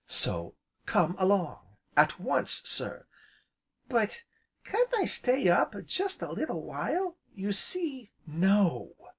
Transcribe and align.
So 0.09 0.55
come 0.87 1.15
along 1.19 1.77
at 1.95 2.19
once, 2.19 2.63
sir!" 2.65 3.05
"But, 3.87 4.23
can't 4.63 4.89
I 4.97 5.05
stay 5.05 5.47
up 5.47 5.75
jest 5.85 6.23
a 6.23 6.31
little 6.31 6.63
while? 6.63 7.17
You 7.35 7.53
see" 7.53 8.09
"No!" 8.25 8.95